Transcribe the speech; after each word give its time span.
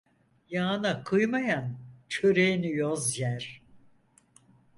Yağına 0.49 1.03
kıymayan 1.03 1.77
çöreğini 2.09 2.71
yoz 2.71 3.19
yer. 3.19 3.61